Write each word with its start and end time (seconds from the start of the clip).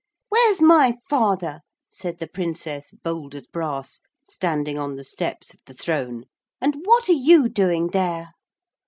'Where's 0.29 0.63
my 0.63 0.97
father?' 1.07 1.59
said 1.87 2.17
the 2.17 2.25
Princess, 2.25 2.91
bold 2.91 3.35
as 3.35 3.45
brass, 3.45 3.99
standing 4.27 4.79
on 4.79 4.95
the 4.95 5.03
steps 5.03 5.53
of 5.53 5.59
the 5.67 5.75
throne. 5.75 6.25
'And 6.59 6.73
what 6.85 7.07
are 7.07 7.11
you 7.13 7.47
doing 7.47 7.89
there?' 7.89 8.33